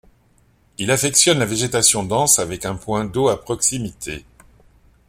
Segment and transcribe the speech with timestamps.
[0.79, 4.25] Il affectionne la végétation dense avec un point d'eau à proximité.